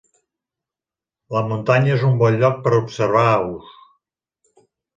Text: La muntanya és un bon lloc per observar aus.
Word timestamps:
La 1.35 1.43
muntanya 1.49 1.93
és 1.99 2.07
un 2.09 2.17
bon 2.23 2.39
lloc 2.45 2.59
per 2.65 2.73
observar 2.81 3.29
aus. 3.37 3.71